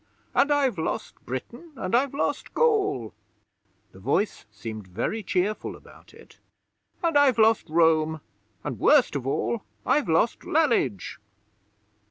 And 0.33 0.51
I've 0.51 0.79
lost 0.79 1.23
Britain, 1.27 1.73
and 1.75 1.93
I've 1.95 2.15
lost 2.15 2.55
Gaul,' 2.55 3.13
(the 3.91 3.99
voice 3.99 4.47
seemed 4.51 4.87
very 4.87 5.21
cheerful 5.21 5.75
about 5.75 6.11
it), 6.11 6.39
'And 7.03 7.15
I've 7.15 7.37
lost 7.37 7.69
Rome, 7.69 8.19
and, 8.63 8.79
worst 8.79 9.15
of 9.15 9.27
all, 9.27 9.61
I've 9.85 10.09
lost 10.09 10.43
Lalage!' 10.43 11.19